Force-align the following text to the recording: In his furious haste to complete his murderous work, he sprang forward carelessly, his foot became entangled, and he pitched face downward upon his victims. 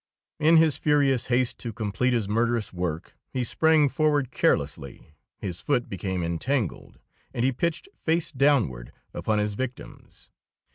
In 0.39 0.57
his 0.57 0.77
furious 0.79 1.27
haste 1.27 1.59
to 1.59 1.71
complete 1.71 2.11
his 2.11 2.27
murderous 2.27 2.73
work, 2.73 3.15
he 3.29 3.43
sprang 3.43 3.87
forward 3.87 4.31
carelessly, 4.31 5.13
his 5.37 5.61
foot 5.61 5.87
became 5.89 6.23
entangled, 6.23 6.97
and 7.35 7.45
he 7.45 7.51
pitched 7.51 7.87
face 7.93 8.31
downward 8.31 8.91
upon 9.13 9.37
his 9.37 9.53
victims. 9.53 10.31